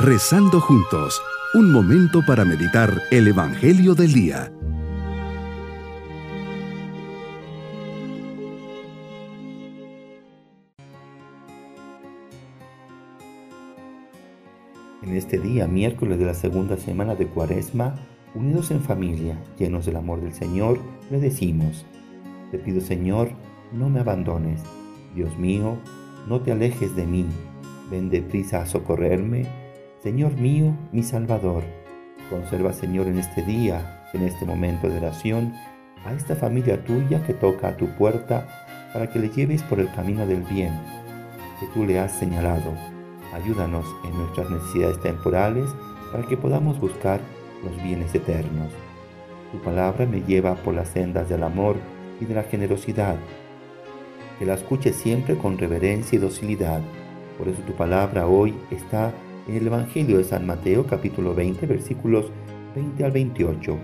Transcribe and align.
Rezando 0.00 0.60
juntos, 0.60 1.20
un 1.54 1.72
momento 1.72 2.24
para 2.24 2.44
meditar 2.44 3.02
el 3.10 3.26
Evangelio 3.26 3.96
del 3.96 4.12
Día. 4.12 4.52
En 15.02 15.16
este 15.16 15.40
día, 15.40 15.66
miércoles 15.66 16.20
de 16.20 16.26
la 16.26 16.34
segunda 16.34 16.76
semana 16.76 17.16
de 17.16 17.26
Cuaresma, 17.26 17.96
unidos 18.36 18.70
en 18.70 18.80
familia, 18.80 19.36
llenos 19.58 19.84
del 19.84 19.96
amor 19.96 20.20
del 20.20 20.32
Señor, 20.32 20.78
le 21.10 21.18
decimos, 21.18 21.84
te 22.52 22.58
pido 22.60 22.80
Señor, 22.80 23.32
no 23.72 23.88
me 23.88 23.98
abandones. 23.98 24.62
Dios 25.16 25.36
mío, 25.36 25.76
no 26.28 26.40
te 26.40 26.52
alejes 26.52 26.94
de 26.94 27.04
mí. 27.04 27.26
Ven 27.90 28.10
deprisa 28.10 28.62
a 28.62 28.66
socorrerme. 28.66 29.67
Señor 30.08 30.38
mío, 30.38 30.74
mi 30.90 31.02
Salvador. 31.02 31.64
Conserva, 32.30 32.72
Señor, 32.72 33.08
en 33.08 33.18
este 33.18 33.42
día, 33.42 34.08
en 34.14 34.22
este 34.22 34.46
momento 34.46 34.88
de 34.88 34.96
oración, 34.96 35.52
a 36.06 36.14
esta 36.14 36.34
familia 36.34 36.82
tuya 36.82 37.22
que 37.26 37.34
toca 37.34 37.68
a 37.68 37.76
tu 37.76 37.88
puerta 37.88 38.48
para 38.94 39.10
que 39.10 39.18
le 39.18 39.28
lleves 39.28 39.62
por 39.62 39.80
el 39.80 39.92
camino 39.92 40.26
del 40.26 40.44
bien 40.44 40.72
que 41.60 41.66
tú 41.74 41.84
le 41.84 41.98
has 41.98 42.18
señalado. 42.18 42.72
Ayúdanos 43.34 43.84
en 44.06 44.16
nuestras 44.16 44.48
necesidades 44.48 44.98
temporales 45.02 45.68
para 46.10 46.26
que 46.26 46.38
podamos 46.38 46.80
buscar 46.80 47.20
los 47.62 47.76
bienes 47.82 48.14
eternos. 48.14 48.72
Tu 49.52 49.58
palabra 49.58 50.06
me 50.06 50.22
lleva 50.22 50.54
por 50.54 50.72
las 50.72 50.88
sendas 50.88 51.28
del 51.28 51.42
amor 51.42 51.76
y 52.18 52.24
de 52.24 52.34
la 52.34 52.44
generosidad. 52.44 53.16
Que 54.38 54.46
la 54.46 54.54
escuche 54.54 54.94
siempre 54.94 55.36
con 55.36 55.58
reverencia 55.58 56.16
y 56.16 56.18
docilidad. 56.18 56.80
Por 57.36 57.46
eso 57.48 57.60
tu 57.60 57.74
palabra 57.74 58.26
hoy 58.26 58.54
está 58.70 59.12
en 59.48 59.56
el 59.56 59.66
Evangelio 59.66 60.18
de 60.18 60.24
San 60.24 60.46
Mateo 60.46 60.86
capítulo 60.86 61.34
20 61.34 61.66
versículos 61.66 62.26
20 62.74 63.04
al 63.04 63.12
28. 63.12 63.78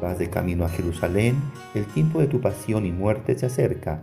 Vas 0.00 0.18
de 0.18 0.30
camino 0.30 0.64
a 0.64 0.68
Jerusalén, 0.68 1.36
el 1.74 1.84
tiempo 1.86 2.20
de 2.20 2.26
tu 2.26 2.40
pasión 2.40 2.86
y 2.86 2.92
muerte 2.92 3.38
se 3.38 3.46
acerca. 3.46 4.02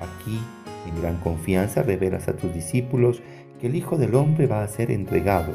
Aquí, 0.00 0.40
en 0.88 1.00
gran 1.00 1.18
confianza, 1.20 1.82
revelas 1.82 2.28
a 2.28 2.36
tus 2.36 2.52
discípulos 2.52 3.22
que 3.60 3.68
el 3.68 3.76
Hijo 3.76 3.96
del 3.96 4.14
Hombre 4.14 4.46
va 4.46 4.62
a 4.62 4.68
ser 4.68 4.90
entregado. 4.90 5.52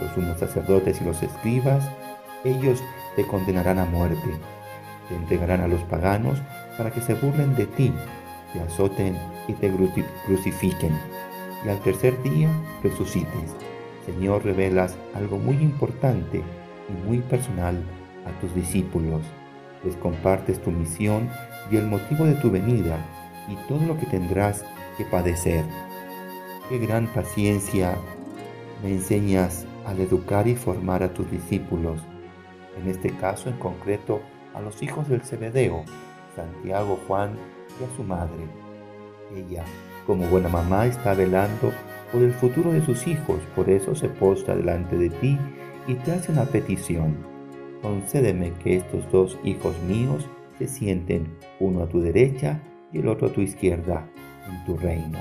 Los 0.00 0.12
sumos 0.12 0.38
sacerdotes 0.38 1.00
y 1.00 1.04
los 1.04 1.22
escribas, 1.22 1.88
ellos 2.44 2.82
te 3.16 3.24
condenarán 3.24 3.78
a 3.78 3.84
muerte. 3.84 4.30
Te 5.08 5.14
entregarán 5.14 5.60
a 5.60 5.68
los 5.68 5.82
paganos 5.84 6.38
para 6.76 6.90
que 6.90 7.00
se 7.00 7.14
burlen 7.14 7.54
de 7.56 7.66
ti, 7.66 7.92
te 8.52 8.60
azoten 8.60 9.16
y 9.46 9.52
te 9.54 9.72
crucifiquen. 10.26 10.92
Y 11.64 11.68
al 11.68 11.80
tercer 11.80 12.20
día 12.22 12.50
resucites. 12.82 13.67
Señor, 14.08 14.42
revelas 14.42 14.96
algo 15.14 15.36
muy 15.36 15.56
importante 15.56 16.38
y 16.38 17.06
muy 17.06 17.18
personal 17.18 17.76
a 18.24 18.40
tus 18.40 18.54
discípulos. 18.54 19.20
Les 19.84 19.96
compartes 19.96 20.62
tu 20.62 20.70
misión 20.70 21.28
y 21.70 21.76
el 21.76 21.86
motivo 21.86 22.24
de 22.24 22.32
tu 22.36 22.50
venida 22.50 22.96
y 23.48 23.56
todo 23.68 23.84
lo 23.84 23.98
que 23.98 24.06
tendrás 24.06 24.64
que 24.96 25.04
padecer. 25.04 25.62
Qué 26.70 26.78
gran 26.78 27.06
paciencia 27.08 27.98
me 28.82 28.92
enseñas 28.92 29.66
al 29.84 30.00
educar 30.00 30.48
y 30.48 30.56
formar 30.56 31.02
a 31.02 31.12
tus 31.12 31.30
discípulos, 31.30 32.00
en 32.80 32.88
este 32.88 33.10
caso 33.10 33.50
en 33.50 33.58
concreto 33.58 34.22
a 34.54 34.62
los 34.62 34.82
hijos 34.82 35.06
del 35.10 35.20
Cebedeo, 35.20 35.84
Santiago, 36.34 36.98
Juan 37.06 37.32
y 37.78 37.84
a 37.84 37.94
su 37.94 38.04
madre. 38.04 38.67
Ella, 39.34 39.64
como 40.06 40.26
buena 40.26 40.48
mamá, 40.48 40.86
está 40.86 41.14
velando 41.14 41.72
por 42.10 42.22
el 42.22 42.32
futuro 42.32 42.72
de 42.72 42.80
sus 42.80 43.06
hijos, 43.06 43.40
por 43.54 43.68
eso 43.68 43.94
se 43.94 44.08
postra 44.08 44.56
delante 44.56 44.96
de 44.96 45.10
ti 45.10 45.38
y 45.86 45.94
te 45.94 46.12
hace 46.12 46.32
una 46.32 46.44
petición. 46.44 47.16
Concédeme 47.82 48.52
que 48.62 48.76
estos 48.76 49.10
dos 49.12 49.38
hijos 49.44 49.74
míos 49.82 50.26
se 50.58 50.66
sienten 50.66 51.36
uno 51.60 51.82
a 51.82 51.88
tu 51.88 52.00
derecha 52.00 52.60
y 52.92 52.98
el 52.98 53.08
otro 53.08 53.28
a 53.28 53.32
tu 53.32 53.40
izquierda 53.40 54.08
en 54.48 54.64
tu 54.64 54.76
reino. 54.76 55.18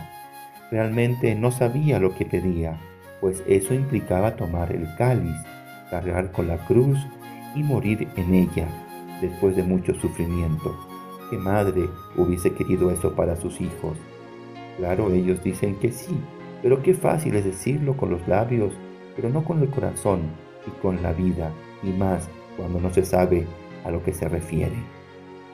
Realmente 0.71 1.35
no 1.35 1.51
sabía 1.51 1.99
lo 1.99 2.15
que 2.15 2.25
pedía, 2.25 2.79
pues 3.21 3.43
eso 3.47 3.73
implicaba 3.73 4.35
tomar 4.35 4.71
el 4.71 4.87
cáliz, 4.97 5.35
cargar 5.89 6.31
con 6.31 6.47
la 6.47 6.57
cruz 6.65 6.97
y 7.55 7.63
morir 7.63 8.07
en 8.15 8.33
ella 8.33 8.67
después 9.21 9.55
de 9.55 9.63
mucho 9.63 9.93
sufrimiento. 9.95 10.86
¿Qué 11.29 11.37
madre 11.37 11.89
hubiese 12.15 12.53
querido 12.53 12.89
eso 12.89 13.13
para 13.13 13.35
sus 13.35 13.59
hijos? 13.59 13.97
Claro, 14.77 15.11
ellos 15.11 15.43
dicen 15.43 15.75
que 15.75 15.91
sí, 15.91 16.15
pero 16.61 16.81
qué 16.81 16.93
fácil 16.93 17.35
es 17.35 17.43
decirlo 17.43 17.97
con 17.97 18.09
los 18.09 18.25
labios, 18.29 18.73
pero 19.15 19.29
no 19.29 19.43
con 19.43 19.61
el 19.61 19.69
corazón 19.69 20.21
y 20.65 20.71
con 20.81 21.03
la 21.03 21.11
vida, 21.11 21.51
y 21.83 21.89
más 21.89 22.29
cuando 22.55 22.79
no 22.79 22.93
se 22.93 23.03
sabe 23.03 23.45
a 23.83 23.91
lo 23.91 24.01
que 24.03 24.13
se 24.13 24.29
refiere. 24.29 24.75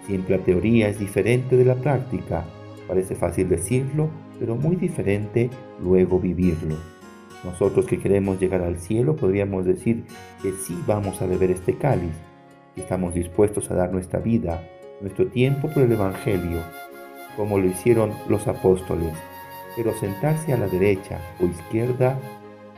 Siempre 0.05 0.37
la 0.37 0.43
teoría 0.43 0.89
es 0.89 0.99
diferente 0.99 1.57
de 1.57 1.65
la 1.65 1.75
práctica. 1.75 2.45
Parece 2.87 3.15
fácil 3.15 3.49
decirlo, 3.49 4.09
pero 4.39 4.55
muy 4.55 4.75
diferente 4.75 5.49
luego 5.81 6.19
vivirlo. 6.19 6.75
Nosotros 7.43 7.85
que 7.87 7.97
queremos 7.97 8.39
llegar 8.39 8.61
al 8.61 8.77
cielo 8.77 9.15
podríamos 9.15 9.65
decir 9.65 10.03
que 10.41 10.51
sí 10.51 10.77
vamos 10.85 11.21
a 11.21 11.25
beber 11.25 11.49
este 11.49 11.75
cáliz, 11.75 12.13
y 12.75 12.81
estamos 12.81 13.15
dispuestos 13.15 13.71
a 13.71 13.75
dar 13.75 13.91
nuestra 13.91 14.19
vida, 14.19 14.61
nuestro 15.01 15.27
tiempo 15.27 15.69
por 15.69 15.83
el 15.83 15.91
Evangelio, 15.91 16.59
como 17.35 17.57
lo 17.57 17.67
hicieron 17.67 18.13
los 18.27 18.47
apóstoles. 18.47 19.13
Pero 19.75 19.93
sentarse 19.93 20.53
a 20.53 20.57
la 20.57 20.67
derecha 20.67 21.19
o 21.39 21.45
izquierda, 21.45 22.17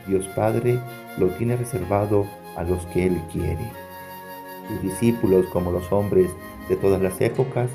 Dios 0.08 0.28
Padre 0.30 0.80
lo 1.18 1.28
tiene 1.30 1.58
reservado 1.58 2.26
a 2.56 2.64
los 2.64 2.86
que 2.88 3.08
Él 3.08 3.22
quiere. 3.32 3.70
Sus 4.68 4.82
discípulos, 4.82 5.46
como 5.48 5.72
los 5.72 5.92
hombres 5.92 6.32
de 6.70 6.76
todas 6.76 7.02
las 7.02 7.20
épocas, 7.22 7.70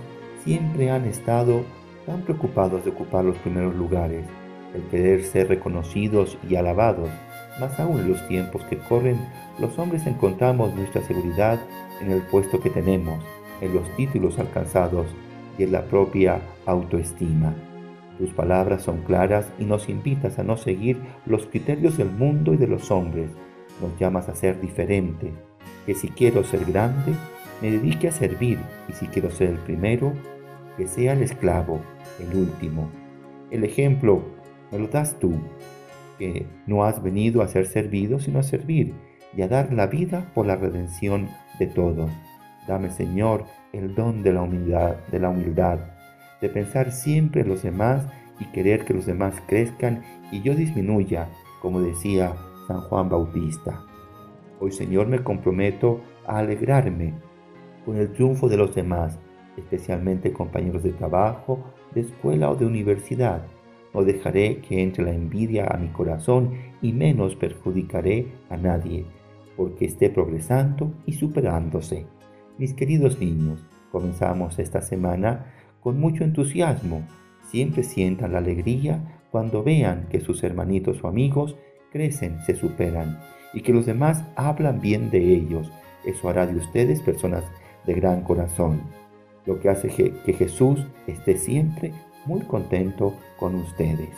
siempre 0.44 0.90
han 0.90 1.04
estado 1.04 1.62
tan 2.06 2.22
preocupados 2.22 2.84
de 2.84 2.90
ocupar 2.90 3.24
los 3.24 3.36
primeros 3.38 3.74
lugares, 3.74 4.24
el 4.74 4.82
querer 4.84 5.22
ser 5.24 5.48
reconocidos 5.48 6.38
y 6.48 6.56
alabados. 6.56 7.08
Más 7.60 7.78
aún 7.78 8.00
en 8.00 8.08
los 8.10 8.26
tiempos 8.26 8.62
que 8.64 8.78
corren, 8.78 9.18
los 9.58 9.78
hombres 9.78 10.06
encontramos 10.06 10.74
nuestra 10.74 11.02
seguridad 11.02 11.60
en 12.00 12.10
el 12.10 12.22
puesto 12.22 12.60
que 12.60 12.70
tenemos, 12.70 13.22
en 13.60 13.74
los 13.74 13.88
títulos 13.96 14.38
alcanzados 14.38 15.06
y 15.58 15.64
en 15.64 15.72
la 15.72 15.84
propia 15.84 16.40
autoestima. 16.66 17.54
Tus 18.18 18.30
palabras 18.30 18.82
son 18.82 18.98
claras 19.02 19.46
y 19.58 19.64
nos 19.64 19.88
invitas 19.88 20.38
a 20.38 20.42
no 20.42 20.56
seguir 20.56 21.00
los 21.24 21.46
criterios 21.46 21.96
del 21.96 22.10
mundo 22.10 22.52
y 22.52 22.58
de 22.58 22.66
los 22.66 22.90
hombres. 22.90 23.30
Nos 23.80 23.98
llamas 23.98 24.28
a 24.28 24.34
ser 24.34 24.60
diferentes, 24.60 25.32
que 25.86 25.94
si 25.94 26.08
quiero 26.08 26.44
ser 26.44 26.66
grande, 26.66 27.14
me 27.62 27.70
dedique 27.70 28.08
a 28.08 28.12
servir 28.12 28.58
y 28.88 28.92
si 28.92 29.06
quiero 29.06 29.30
ser 29.30 29.48
el 29.48 29.58
primero, 29.58 30.12
que 30.76 30.86
sea 30.86 31.14
el 31.14 31.22
esclavo, 31.22 31.80
el 32.18 32.36
último. 32.36 32.90
El 33.50 33.64
ejemplo 33.64 34.22
me 34.70 34.78
lo 34.78 34.88
das 34.88 35.18
tú, 35.18 35.32
que 36.18 36.46
no 36.66 36.84
has 36.84 37.02
venido 37.02 37.42
a 37.42 37.48
ser 37.48 37.66
servido, 37.66 38.20
sino 38.20 38.38
a 38.38 38.42
servir 38.42 38.94
y 39.34 39.42
a 39.42 39.48
dar 39.48 39.72
la 39.72 39.86
vida 39.86 40.30
por 40.34 40.46
la 40.46 40.56
redención 40.56 41.28
de 41.58 41.66
todos. 41.66 42.10
Dame, 42.70 42.88
Señor, 42.90 43.46
el 43.72 43.96
don 43.96 44.22
de 44.22 44.32
la 44.32 44.42
humildad, 44.42 44.94
de 45.10 45.18
la 45.18 45.30
humildad, 45.30 45.80
de 46.40 46.48
pensar 46.48 46.92
siempre 46.92 47.40
en 47.40 47.48
los 47.48 47.64
demás 47.64 48.06
y 48.38 48.44
querer 48.52 48.84
que 48.84 48.94
los 48.94 49.06
demás 49.06 49.34
crezcan 49.48 50.04
y 50.30 50.40
yo 50.42 50.54
disminuya, 50.54 51.28
como 51.60 51.80
decía 51.80 52.32
San 52.68 52.82
Juan 52.82 53.08
Bautista. 53.08 53.82
Hoy, 54.60 54.70
Señor, 54.70 55.08
me 55.08 55.18
comprometo 55.18 56.00
a 56.28 56.38
alegrarme 56.38 57.14
con 57.84 57.96
el 57.96 58.12
triunfo 58.12 58.48
de 58.48 58.58
los 58.58 58.72
demás, 58.72 59.18
especialmente 59.56 60.32
compañeros 60.32 60.84
de 60.84 60.92
trabajo, 60.92 61.58
de 61.92 62.02
escuela 62.02 62.50
o 62.50 62.54
de 62.54 62.66
universidad. 62.66 63.42
No 63.92 64.04
dejaré 64.04 64.58
que 64.60 64.80
entre 64.80 65.02
la 65.02 65.12
envidia 65.12 65.66
a 65.66 65.76
mi 65.76 65.88
corazón 65.88 66.52
y 66.80 66.92
menos 66.92 67.34
perjudicaré 67.34 68.28
a 68.48 68.56
nadie, 68.56 69.06
porque 69.56 69.86
esté 69.86 70.08
progresando 70.08 70.92
y 71.04 71.14
superándose. 71.14 72.06
Mis 72.60 72.74
queridos 72.74 73.18
niños, 73.18 73.64
comenzamos 73.90 74.58
esta 74.58 74.82
semana 74.82 75.46
con 75.80 75.98
mucho 75.98 76.24
entusiasmo. 76.24 77.08
Siempre 77.50 77.82
sientan 77.82 78.32
la 78.32 78.38
alegría 78.40 79.22
cuando 79.30 79.62
vean 79.62 80.08
que 80.10 80.20
sus 80.20 80.44
hermanitos 80.44 81.02
o 81.02 81.08
amigos 81.08 81.56
crecen, 81.90 82.38
se 82.42 82.54
superan 82.54 83.18
y 83.54 83.62
que 83.62 83.72
los 83.72 83.86
demás 83.86 84.26
hablan 84.36 84.82
bien 84.82 85.08
de 85.10 85.34
ellos. 85.34 85.72
Eso 86.04 86.28
hará 86.28 86.46
de 86.46 86.56
ustedes 86.56 87.00
personas 87.00 87.44
de 87.86 87.94
gran 87.94 88.24
corazón, 88.24 88.82
lo 89.46 89.58
que 89.58 89.70
hace 89.70 89.88
que 89.88 90.32
Jesús 90.34 90.86
esté 91.06 91.38
siempre 91.38 91.94
muy 92.26 92.42
contento 92.42 93.14
con 93.38 93.54
ustedes. 93.54 94.10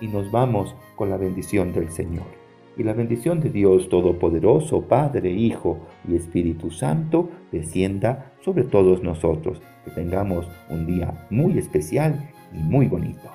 Y 0.00 0.08
nos 0.08 0.32
vamos 0.32 0.74
con 0.96 1.10
la 1.10 1.16
bendición 1.16 1.72
del 1.72 1.92
Señor. 1.92 2.43
Y 2.76 2.82
la 2.82 2.92
bendición 2.92 3.40
de 3.40 3.50
Dios 3.50 3.88
Todopoderoso, 3.88 4.82
Padre, 4.82 5.30
Hijo 5.30 5.86
y 6.08 6.16
Espíritu 6.16 6.70
Santo, 6.70 7.30
descienda 7.52 8.32
sobre 8.44 8.64
todos 8.64 9.02
nosotros. 9.02 9.60
Que 9.84 9.90
tengamos 9.92 10.48
un 10.70 10.86
día 10.86 11.26
muy 11.30 11.58
especial 11.58 12.30
y 12.52 12.58
muy 12.58 12.88
bonito. 12.88 13.30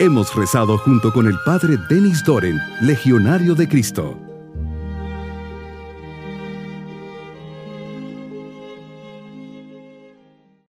Hemos 0.00 0.34
rezado 0.36 0.78
junto 0.78 1.12
con 1.12 1.26
el 1.26 1.34
Padre 1.44 1.76
Denis 1.90 2.22
Doren, 2.24 2.56
Legionario 2.82 3.56
de 3.56 3.68
Cristo. 3.68 4.27